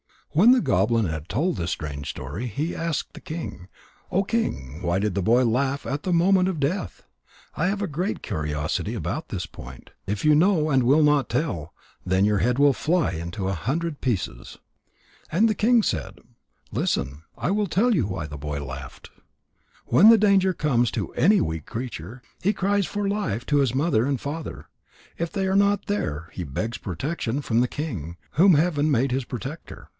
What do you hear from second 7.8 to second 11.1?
a great curiosity about this point. If you know and will